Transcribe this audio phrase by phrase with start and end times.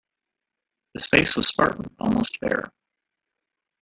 [0.95, 2.71] The space was spartan, almost bare.